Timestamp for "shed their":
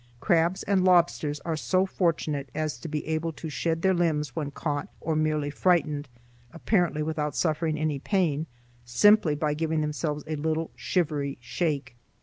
3.51-3.93